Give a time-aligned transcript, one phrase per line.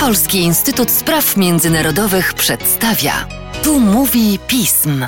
[0.00, 3.28] Polski Instytut Spraw Międzynarodowych przedstawia.
[3.62, 5.06] Tu mówi pism.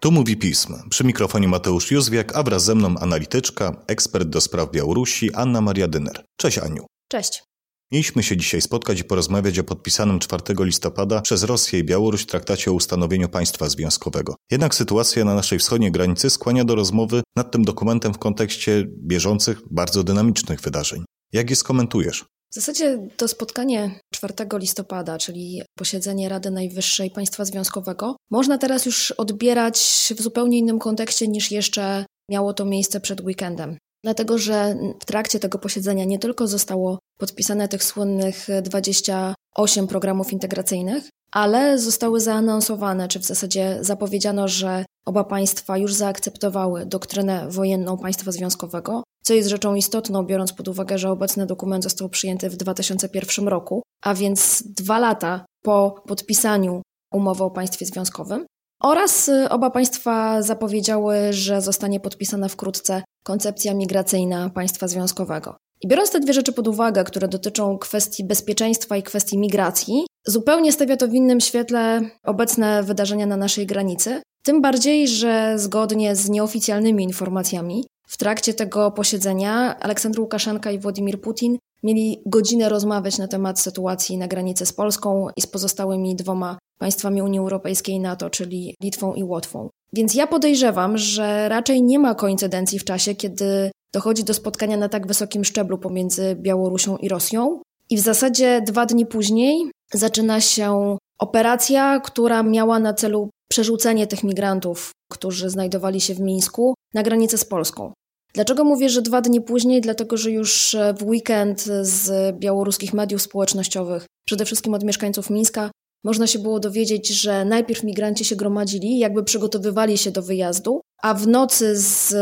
[0.00, 0.88] Tu mówi pism.
[0.90, 5.88] Przy mikrofonie Mateusz Józwiak, a wraz ze mną analityczka, ekspert do spraw Białorusi Anna Maria
[5.88, 6.24] Dyner.
[6.36, 6.86] Cześć Aniu.
[7.08, 7.42] Cześć.
[7.92, 12.70] Mieliśmy się dzisiaj spotkać i porozmawiać o podpisanym 4 listopada przez Rosję i Białoruś traktacie
[12.70, 14.34] o ustanowieniu państwa związkowego.
[14.50, 19.60] Jednak sytuacja na naszej wschodniej granicy skłania do rozmowy nad tym dokumentem w kontekście bieżących,
[19.70, 21.04] bardzo dynamicznych wydarzeń.
[21.32, 22.24] Jak je skomentujesz?
[22.50, 29.10] W zasadzie to spotkanie 4 listopada, czyli posiedzenie Rady Najwyższej Państwa Związkowego, można teraz już
[29.10, 29.78] odbierać
[30.16, 33.78] w zupełnie innym kontekście niż jeszcze miało to miejsce przed weekendem.
[34.04, 41.08] Dlatego, że w trakcie tego posiedzenia nie tylko zostało podpisane tych słynnych 28 programów integracyjnych,
[41.32, 48.32] ale zostały zaanonsowane, czy w zasadzie zapowiedziano, że oba państwa już zaakceptowały doktrynę wojenną państwa
[48.32, 53.48] związkowego, co jest rzeczą istotną, biorąc pod uwagę, że obecny dokument został przyjęty w 2001
[53.48, 58.46] roku, a więc dwa lata po podpisaniu umowy o państwie związkowym.
[58.82, 65.56] Oraz y, oba państwa zapowiedziały, że zostanie podpisana wkrótce koncepcja migracyjna państwa związkowego.
[65.80, 70.72] I biorąc te dwie rzeczy pod uwagę, które dotyczą kwestii bezpieczeństwa i kwestii migracji, zupełnie
[70.72, 74.22] stawia to w innym świetle obecne wydarzenia na naszej granicy.
[74.42, 81.20] Tym bardziej, że zgodnie z nieoficjalnymi informacjami, w trakcie tego posiedzenia Aleksandr Łukaszenka i Władimir
[81.20, 86.58] Putin mieli godzinę rozmawiać na temat sytuacji na granicy z Polską i z pozostałymi dwoma
[86.78, 89.68] państwami Unii Europejskiej i NATO, czyli Litwą i Łotwą.
[89.92, 94.88] Więc ja podejrzewam, że raczej nie ma koincydencji w czasie, kiedy dochodzi do spotkania na
[94.88, 97.62] tak wysokim szczeblu pomiędzy Białorusią i Rosją.
[97.90, 104.24] I w zasadzie dwa dni później zaczyna się operacja, która miała na celu przerzucenie tych
[104.24, 107.92] migrantów, którzy znajdowali się w Mińsku, na granicę z Polską.
[108.34, 109.80] Dlaczego mówię, że dwa dni później?
[109.80, 115.70] Dlatego, że już w weekend z białoruskich mediów społecznościowych, przede wszystkim od mieszkańców Mińska,
[116.04, 121.14] można się było dowiedzieć, że najpierw migranci się gromadzili, jakby przygotowywali się do wyjazdu, a
[121.14, 122.14] w nocy z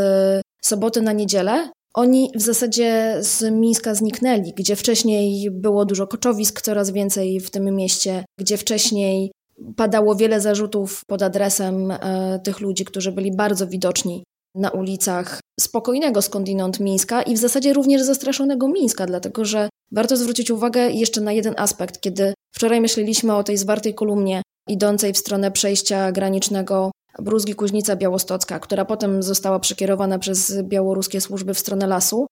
[0.62, 6.90] soboty na niedzielę oni w zasadzie z Mińska zniknęli, gdzie wcześniej było dużo koczowisk, coraz
[6.90, 9.32] więcej w tym mieście, gdzie wcześniej
[9.76, 14.24] padało wiele zarzutów pod adresem e, tych ludzi, którzy byli bardzo widoczni
[14.58, 20.50] na ulicach spokojnego skądinąd Mińska i w zasadzie również zastraszonego Mińska, dlatego że warto zwrócić
[20.50, 22.00] uwagę jeszcze na jeden aspekt.
[22.00, 28.60] Kiedy wczoraj myśleliśmy o tej zwartej kolumnie idącej w stronę przejścia granicznego Bruzgi Kuźnica Białostocka,
[28.60, 32.26] która potem została przekierowana przez białoruskie służby w stronę lasu,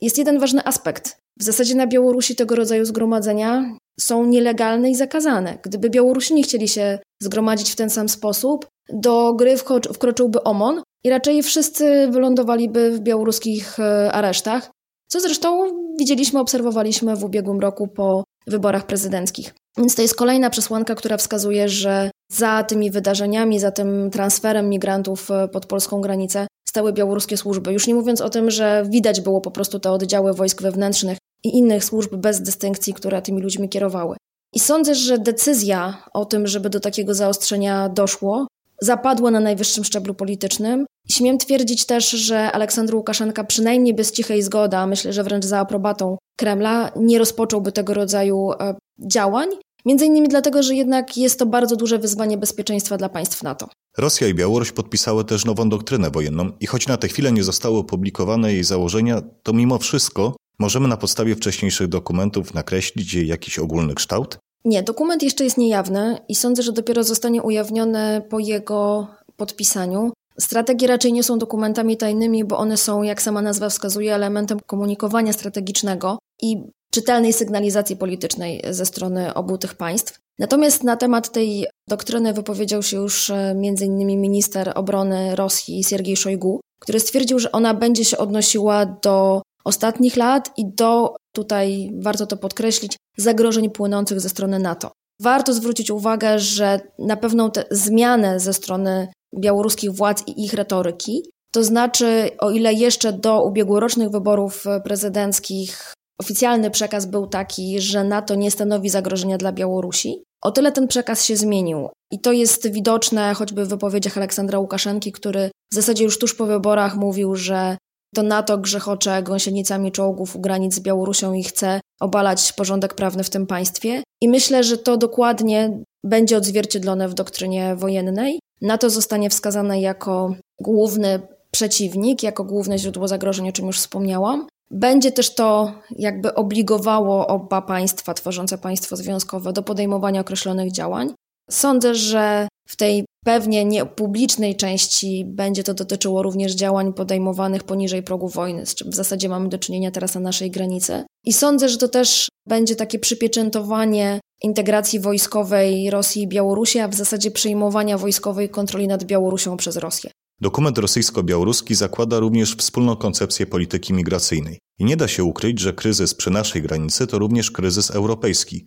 [0.00, 1.16] jest jeden ważny aspekt.
[1.40, 5.58] W zasadzie na Białorusi tego rodzaju zgromadzenia są nielegalne i zakazane.
[5.62, 9.56] Gdyby Białorusini chcieli się zgromadzić w ten sam sposób, do gry
[9.94, 14.70] wkroczyłby OMON i raczej wszyscy wylądowaliby w białoruskich e, aresztach,
[15.08, 19.54] co zresztą widzieliśmy, obserwowaliśmy w ubiegłym roku po wyborach prezydenckich.
[19.78, 25.30] Więc to jest kolejna przesłanka, która wskazuje, że za tymi wydarzeniami, za tym transferem migrantów
[25.30, 27.72] e, pod polską granicę stały białoruskie służby.
[27.72, 31.58] Już nie mówiąc o tym, że widać było po prostu te oddziały wojsk wewnętrznych i
[31.58, 34.16] innych służb bez dystynkcji, które tymi ludźmi kierowały.
[34.54, 38.46] I sądzę, że decyzja o tym, żeby do takiego zaostrzenia doszło,
[38.80, 40.86] zapadła na najwyższym szczeblu politycznym.
[41.10, 45.58] Śmiem twierdzić też, że Aleksandr Łukaszenka przynajmniej bez cichej zgody, a myślę, że wręcz za
[45.58, 48.74] aprobatą Kremla, nie rozpocząłby tego rodzaju e,
[49.06, 49.48] działań,
[49.86, 53.68] Między innymi dlatego, że jednak jest to bardzo duże wyzwanie bezpieczeństwa dla państw NATO.
[53.98, 57.78] Rosja i Białoruś podpisały też nową doktrynę wojenną i choć na tę chwilę nie zostały
[57.78, 63.94] opublikowane jej założenia, to mimo wszystko możemy na podstawie wcześniejszych dokumentów nakreślić jej jakiś ogólny
[63.94, 64.38] kształt?
[64.66, 69.06] Nie, dokument jeszcze jest niejawny i sądzę, że dopiero zostanie ujawniony po jego
[69.36, 70.12] podpisaniu.
[70.40, 75.32] Strategie raczej nie są dokumentami tajnymi, bo one są, jak sama nazwa wskazuje, elementem komunikowania
[75.32, 76.56] strategicznego i
[76.90, 80.18] czytelnej sygnalizacji politycznej ze strony obu tych państw.
[80.38, 84.20] Natomiast na temat tej doktryny wypowiedział się już e, m.in.
[84.20, 90.52] minister obrony Rosji Siergiej Szojgu, który stwierdził, że ona będzie się odnosiła do ostatnich lat
[90.56, 94.92] i do, tutaj warto to podkreślić, zagrożeń płynących ze strony NATO.
[95.20, 99.08] Warto zwrócić uwagę, że na pewną tę zmianę ze strony
[99.38, 106.70] białoruskich władz i ich retoryki, to znaczy, o ile jeszcze do ubiegłorocznych wyborów prezydenckich Oficjalny
[106.70, 110.22] przekaz był taki, że NATO nie stanowi zagrożenia dla Białorusi.
[110.42, 111.88] O tyle ten przekaz się zmienił.
[112.10, 116.46] I to jest widoczne choćby w wypowiedziach Aleksandra Łukaszenki, który w zasadzie już tuż po
[116.46, 117.76] wyborach mówił, że
[118.14, 123.30] to NATO grzechocze gąsienicami czołgów u granic z Białorusią i chce obalać porządek prawny w
[123.30, 124.02] tym państwie.
[124.20, 128.38] I myślę, że to dokładnie będzie odzwierciedlone w doktrynie wojennej.
[128.62, 131.20] NATO zostanie wskazane jako główny
[131.50, 134.46] przeciwnik, jako główne źródło zagrożeń, o czym już wspomniałam.
[134.70, 141.14] Będzie też to jakby obligowało oba państwa tworzące państwo związkowe do podejmowania określonych działań.
[141.50, 148.28] Sądzę, że w tej pewnie niepublicznej części będzie to dotyczyło również działań podejmowanych poniżej progu
[148.28, 151.04] wojny, z czym w zasadzie mamy do czynienia teraz na naszej granicy.
[151.24, 156.94] I sądzę, że to też będzie takie przypieczętowanie integracji wojskowej Rosji i Białorusi, a w
[156.94, 160.10] zasadzie przejmowania wojskowej kontroli nad Białorusią przez Rosję.
[160.40, 164.58] Dokument rosyjsko-białoruski zakłada również wspólną koncepcję polityki migracyjnej.
[164.78, 168.66] I nie da się ukryć, że kryzys przy naszej granicy to również kryzys europejski.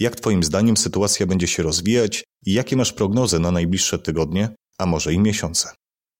[0.00, 4.48] Jak Twoim zdaniem sytuacja będzie się rozwijać i jakie masz prognozy na najbliższe tygodnie,
[4.78, 5.68] a może i miesiące?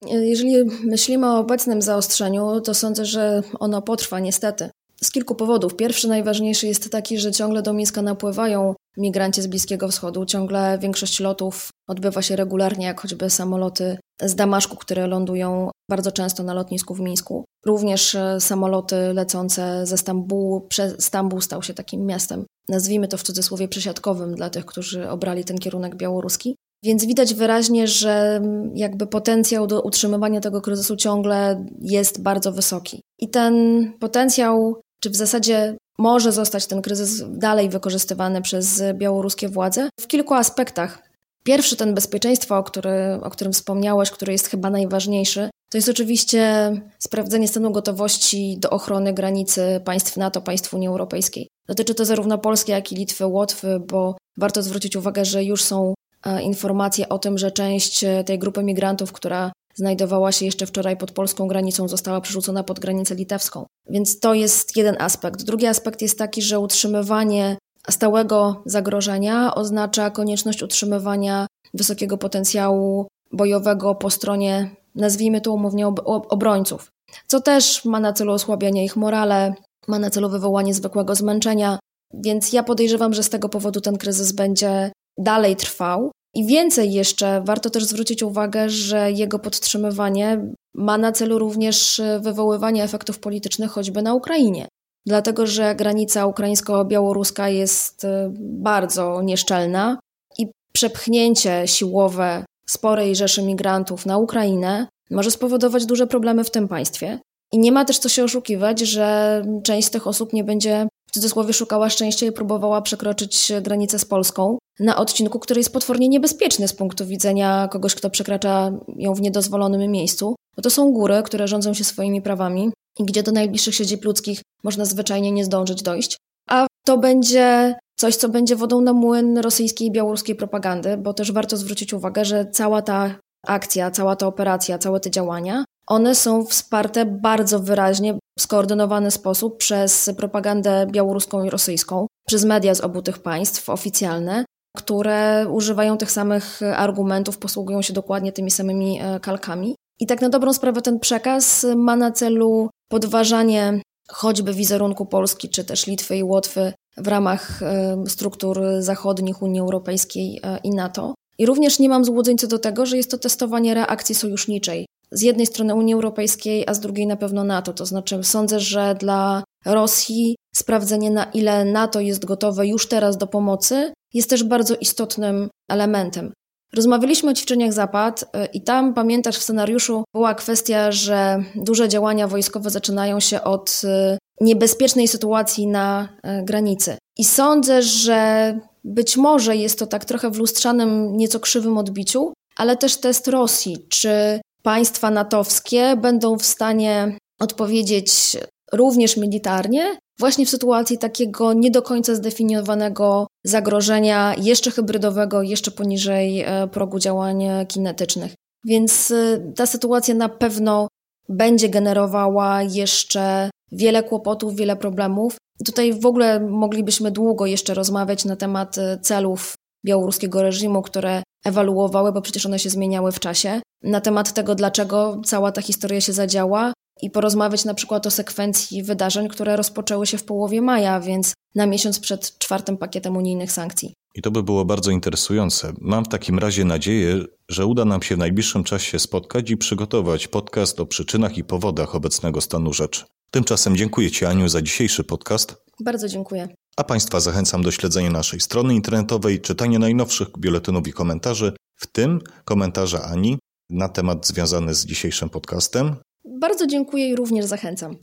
[0.07, 4.71] Jeżeli myślimy o obecnym zaostrzeniu, to sądzę, że ono potrwa niestety.
[5.03, 5.77] Z kilku powodów.
[5.77, 10.27] Pierwszy, najważniejszy jest taki, że ciągle do Mińska napływają migranci z Bliskiego Wschodu.
[10.27, 16.43] Ciągle większość lotów odbywa się regularnie, jak choćby samoloty z Damaszku, które lądują bardzo często
[16.43, 17.45] na lotnisku w Mińsku.
[17.67, 20.69] Również e, samoloty lecące ze Stambułu.
[20.99, 25.59] Stambuł stał się takim miastem, nazwijmy to w cudzysłowie przesiadkowym dla tych, którzy obrali ten
[25.59, 26.57] kierunek białoruski.
[26.83, 28.41] Więc widać wyraźnie, że
[28.75, 33.01] jakby potencjał do utrzymywania tego kryzysu ciągle jest bardzo wysoki.
[33.19, 33.55] I ten
[34.01, 40.35] potencjał, czy w zasadzie może zostać ten kryzys dalej wykorzystywany przez białoruskie władze w kilku
[40.35, 41.06] aspektach.
[41.47, 46.73] Pierwszy, ten bezpieczeństwo, o, który, o którym wspomniałeś, który jest chyba najważniejszy, to jest oczywiście
[46.99, 51.49] sprawdzenie stanu gotowości do ochrony granicy państw NATO, państw Unii Europejskiej.
[51.69, 55.95] Dotyczy to zarówno Polski, jak i Litwy, Łotwy, bo warto zwrócić uwagę, że już są
[56.27, 60.97] e, informacje o tym, że część e, tej grupy migrantów, która znajdowała się jeszcze wczoraj
[60.97, 63.67] pod polską granicą, została przerzucona pod granicę litewską.
[63.91, 65.43] Więc to jest jeden aspekt.
[65.43, 67.57] Drugi aspekt jest taki, że utrzymywanie
[67.91, 76.01] stałego zagrożenia oznacza konieczność utrzymywania wysokiego potencjału bojowego po stronie, nazwijmy to umownie, ob
[76.33, 76.91] obrońców,
[77.27, 79.55] co też ma na celu osłabianie ich morale,
[79.89, 81.79] ma na celu wywołanie zwykłego zmęczenia.
[82.15, 86.11] Więc ja podejrzewam, że z tego powodu ten kryzys będzie dalej trwał.
[86.35, 92.85] I więcej jeszcze, warto też zwrócić uwagę, że jego podtrzymywanie ma na celu również wywoływanie
[92.85, 94.69] efektów politycznych choćby na Ukrainie
[95.07, 98.09] dlatego że granica ukraińsko-białoruska jest y,
[98.39, 99.99] bardzo nieszczelna
[100.39, 107.21] i przepchnięcie siłowe sporej rzeszy migrantów na Ukrainę może spowodować duże problemy w tym państwie.
[107.53, 111.13] I nie ma też co się oszukiwać, że część z tych osób nie będzie w
[111.13, 116.69] cudzysłowie szukała szczęścia i próbowała przekroczyć granicę z Polską na odcinku, który jest potwornie niebezpieczny
[116.69, 120.35] z punktu widzenia kogoś, kto przekracza ją w niedozwolonym miejscu.
[120.57, 124.43] Bo to są góry, które rządzą się swoimi prawami i gdzie do najbliższych siedzib ludzkich
[124.65, 126.17] można zwyczajnie nie zdążyć dojść.
[126.51, 131.33] A to będzie coś, co będzie wodą na młyn rosyjskiej i białoruskiej propagandy, bo też
[131.33, 133.15] warto zwrócić uwagę, że cała ta
[133.47, 139.57] akcja, cała ta operacja, całe te działania, one są wsparte bardzo wyraźnie, w skoordynowany sposób
[139.57, 144.45] przez propagandę białoruską i rosyjską, przez media z obu tych państw oficjalne,
[144.77, 149.75] które używają tych samych argumentów, posługują się dokładnie tymi samymi e, kalkami.
[150.01, 155.65] I tak na dobrą sprawę ten przekaz ma na celu podważanie choćby wizerunku Polski czy
[155.65, 157.61] też Litwy i Łotwy w ramach
[158.09, 161.15] struktur zachodnich Unii Europejskiej e, i NATO.
[161.39, 164.87] I również nie mam złudzeń co do tego, że jest to testowanie reakcji sojuszniczej.
[165.11, 167.73] Z jednej strony Unii Europejskiej, a z drugiej na pewno NATO.
[167.73, 173.27] To znaczy, sądzę, że dla Rosji sprawdzenie, na ile NATO jest gotowe już teraz do
[173.27, 176.33] pomocy, jest też bardzo istotnym elementem.
[176.77, 182.29] Rozmawialiśmy o ćwiczeniach Zapad y, i tam, pamiętasz, w scenariuszu była kwestia, że duże działania
[182.29, 186.97] wojskowe zaczynają się od y, niebezpiecznej sytuacji na y, granicy.
[187.19, 192.77] I sądzę, że być może jest to tak trochę w lustrzanym, nieco krzywym odbiciu, ale
[192.77, 193.87] też test Rosji.
[193.89, 198.37] Czy państwa natowskie będą w stanie odpowiedzieć
[198.73, 206.41] również militarnie, właśnie w sytuacji takiego nie do końca zdefiniowanego zagrożenia, jeszcze hybrydowego, jeszcze poniżej
[206.41, 208.35] e, progu działań kinetycznych.
[208.65, 210.89] Więc e, ta sytuacja na pewno
[211.29, 215.37] będzie generowała jeszcze wiele kłopotów, wiele problemów.
[215.65, 219.55] Tutaj w ogóle moglibyśmy długo jeszcze rozmawiać na temat e, celów
[219.87, 225.21] białoruskiego reżimu, które ewaluowały, bo przecież one się zmieniały w czasie, na temat tego, dlaczego
[225.25, 230.19] cała ta historia się zadziała, i porozmawiać na przykład o sekwencji wydarzeń, które rozpoczęły się
[230.19, 233.95] w połowie maja, więc na miesiąc przed czwartym pakietem unijnych sankcji.
[234.15, 235.73] I to by było bardzo interesujące.
[235.81, 240.29] Mam w takim razie nadzieję, że uda nam się w najbliższym czasie spotkać i przygotować
[240.29, 243.05] podcast o przyczynach i powodach obecnego stanu rzeczy.
[243.31, 245.57] Tymczasem dziękuję Ci, Aniu, za dzisiejszy podcast.
[245.81, 246.49] Bardzo dziękuję.
[246.77, 252.21] A Państwa zachęcam do śledzenia naszej strony internetowej, czytania najnowszych biuletynów i komentarzy, w tym
[252.45, 253.39] komentarza Ani
[253.71, 255.97] na temat związany z dzisiejszym podcastem,
[256.41, 257.97] bardzo dziękuję i również zachęcam.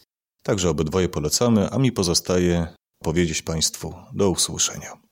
[0.43, 2.67] Także obydwoje polecamy, a mi pozostaje
[3.03, 5.03] powiedzieć Państwu do usłyszenia.